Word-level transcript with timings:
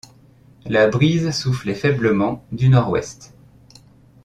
La 0.65 0.87
brise 0.87 1.29
soufflait 1.29 1.75
faiblement 1.75 2.43
du 2.51 2.69
nord-ouest. 2.69 3.35